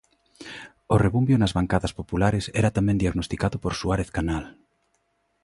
[0.93, 4.45] O rebumbio nas bancadas populares era tamén diagnosticado por Suárez Canal.